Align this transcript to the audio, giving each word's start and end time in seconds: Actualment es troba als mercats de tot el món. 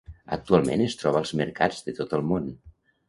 Actualment 0.37 0.81
es 0.85 0.95
troba 1.01 1.21
als 1.23 1.33
mercats 1.41 1.85
de 1.91 1.95
tot 2.01 2.17
el 2.19 2.25
món. 2.31 2.49